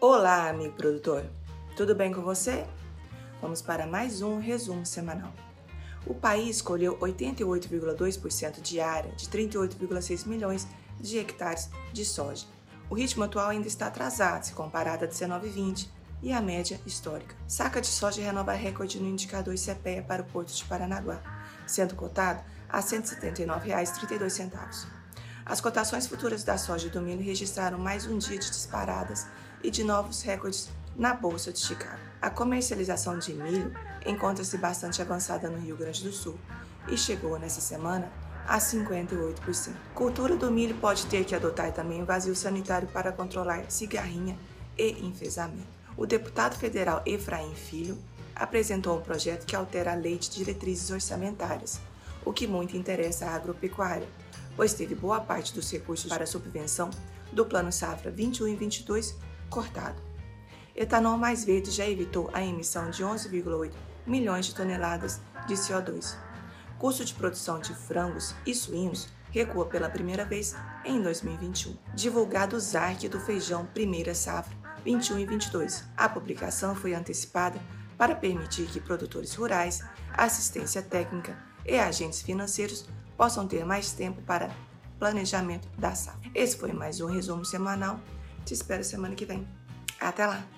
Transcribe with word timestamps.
Olá, 0.00 0.48
amigo 0.48 0.74
produtor! 0.74 1.28
Tudo 1.76 1.92
bem 1.92 2.12
com 2.12 2.22
você? 2.22 2.64
Vamos 3.42 3.60
para 3.60 3.84
mais 3.84 4.22
um 4.22 4.38
resumo 4.38 4.86
semanal. 4.86 5.32
O 6.06 6.14
país 6.14 6.62
colheu 6.62 6.96
88,2% 6.98 8.60
de 8.60 8.80
área 8.80 9.10
de 9.16 9.26
38,6 9.26 10.24
milhões 10.24 10.68
de 11.00 11.18
hectares 11.18 11.68
de 11.92 12.04
soja. 12.04 12.46
O 12.88 12.94
ritmo 12.94 13.24
atual 13.24 13.48
ainda 13.48 13.66
está 13.66 13.88
atrasado 13.88 14.44
se 14.44 14.52
comparado 14.52 15.04
a 15.04 15.08
19,20 15.08 15.88
e 16.22 16.32
a 16.32 16.40
média 16.40 16.80
histórica. 16.86 17.34
Saca 17.48 17.80
de 17.80 17.88
soja 17.88 18.22
renova 18.22 18.52
recorde 18.52 19.00
no 19.00 19.08
indicador 19.08 19.56
CPEA 19.56 20.04
para 20.04 20.22
o 20.22 20.26
Porto 20.26 20.54
de 20.54 20.64
Paranaguá, 20.64 21.20
sendo 21.66 21.96
cotado 21.96 22.40
a 22.68 22.78
R$ 22.78 22.84
179,32. 22.84 24.86
As 25.44 25.60
cotações 25.60 26.06
futuras 26.06 26.44
da 26.44 26.56
soja 26.56 26.86
e 26.86 26.90
do 26.90 27.00
milho 27.00 27.24
registraram 27.24 27.78
mais 27.78 28.06
um 28.06 28.16
dia 28.16 28.38
de 28.38 28.48
disparadas 28.48 29.26
e 29.62 29.70
de 29.70 29.84
novos 29.84 30.22
recordes 30.22 30.68
na 30.96 31.14
Bolsa 31.14 31.52
de 31.52 31.60
Chicago. 31.60 32.00
A 32.20 32.28
comercialização 32.28 33.18
de 33.18 33.32
milho 33.32 33.72
encontra-se 34.04 34.58
bastante 34.58 35.00
avançada 35.00 35.48
no 35.48 35.58
Rio 35.58 35.76
Grande 35.76 36.02
do 36.02 36.12
Sul 36.12 36.36
e 36.88 36.96
chegou 36.96 37.38
nessa 37.38 37.60
semana 37.60 38.10
a 38.46 38.58
58%. 38.58 39.74
Cultura 39.94 40.36
do 40.36 40.50
milho 40.50 40.74
pode 40.76 41.06
ter 41.06 41.24
que 41.24 41.34
adotar 41.34 41.72
também 41.72 42.04
vazio 42.04 42.34
sanitário 42.34 42.88
para 42.88 43.12
controlar 43.12 43.70
cigarrinha 43.70 44.36
e 44.76 45.06
enfesamento. 45.06 45.68
O 45.96 46.06
deputado 46.06 46.56
federal 46.56 47.02
Efraim 47.04 47.54
Filho 47.54 47.98
apresentou 48.34 48.96
um 48.96 49.02
projeto 49.02 49.44
que 49.44 49.54
altera 49.54 49.92
a 49.92 49.96
lei 49.96 50.16
de 50.16 50.30
diretrizes 50.30 50.90
orçamentárias, 50.90 51.80
o 52.24 52.32
que 52.32 52.46
muito 52.46 52.76
interessa 52.76 53.26
a 53.26 53.34
agropecuária, 53.34 54.08
pois 54.56 54.72
teve 54.72 54.94
boa 54.94 55.20
parte 55.20 55.52
dos 55.52 55.70
recursos 55.70 56.08
para 56.08 56.26
subvenção 56.26 56.90
do 57.32 57.44
Plano 57.44 57.70
Safra 57.70 58.10
21 58.10 58.48
e 58.48 58.56
22 58.56 59.14
cortado. 59.50 60.02
Etanol 60.74 61.18
mais 61.18 61.44
verde 61.44 61.70
já 61.70 61.86
evitou 61.86 62.30
a 62.32 62.42
emissão 62.42 62.90
de 62.90 63.02
11,8 63.02 63.72
milhões 64.06 64.46
de 64.46 64.54
toneladas 64.54 65.20
de 65.46 65.54
CO2. 65.54 66.16
Custo 66.78 67.04
de 67.04 67.14
produção 67.14 67.58
de 67.58 67.74
frangos 67.74 68.34
e 68.46 68.54
suínos 68.54 69.08
recua 69.30 69.66
pela 69.66 69.90
primeira 69.90 70.24
vez 70.24 70.54
em 70.84 71.02
2021. 71.02 71.76
Divulgado 71.94 72.56
o 72.56 72.60
ZARC 72.60 73.08
do 73.08 73.20
feijão 73.20 73.66
primeira 73.66 74.14
safra 74.14 74.56
21 74.84 75.18
e 75.18 75.26
22. 75.26 75.84
A 75.96 76.08
publicação 76.08 76.74
foi 76.74 76.94
antecipada 76.94 77.60
para 77.96 78.14
permitir 78.14 78.66
que 78.66 78.80
produtores 78.80 79.34
rurais, 79.34 79.82
assistência 80.12 80.80
técnica 80.80 81.36
e 81.66 81.78
agentes 81.78 82.22
financeiros 82.22 82.88
possam 83.16 83.46
ter 83.46 83.64
mais 83.64 83.92
tempo 83.92 84.22
para 84.22 84.50
planejamento 84.98 85.68
da 85.76 85.94
safra. 85.94 86.30
Esse 86.34 86.56
foi 86.56 86.72
mais 86.72 87.00
um 87.00 87.06
resumo 87.06 87.44
semanal 87.44 88.00
te 88.48 88.54
espero 88.54 88.82
semana 88.82 89.14
que 89.14 89.26
vem. 89.26 89.46
Até 90.00 90.26
lá! 90.26 90.57